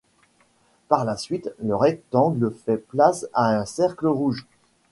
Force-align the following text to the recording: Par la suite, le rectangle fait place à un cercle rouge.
Par 0.87 1.05
la 1.05 1.15
suite, 1.15 1.51
le 1.59 1.75
rectangle 1.75 2.51
fait 2.65 2.77
place 2.77 3.27
à 3.35 3.55
un 3.55 3.65
cercle 3.65 4.07
rouge. 4.07 4.47